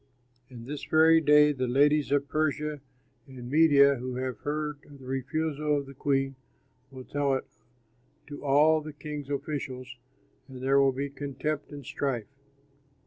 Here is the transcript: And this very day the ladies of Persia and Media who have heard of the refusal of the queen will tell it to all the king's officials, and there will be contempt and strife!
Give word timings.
And 0.49 0.65
this 0.65 0.83
very 0.83 1.21
day 1.21 1.51
the 1.51 1.67
ladies 1.67 2.11
of 2.11 2.27
Persia 2.27 2.81
and 3.27 3.51
Media 3.51 3.97
who 3.97 4.15
have 4.15 4.39
heard 4.39 4.79
of 4.85 4.97
the 4.97 5.05
refusal 5.05 5.77
of 5.77 5.85
the 5.85 5.93
queen 5.93 6.33
will 6.89 7.03
tell 7.03 7.35
it 7.35 7.45
to 8.25 8.43
all 8.43 8.81
the 8.81 8.93
king's 8.93 9.29
officials, 9.29 9.95
and 10.47 10.59
there 10.63 10.81
will 10.81 10.91
be 10.91 11.11
contempt 11.11 11.71
and 11.71 11.85
strife! 11.85 12.25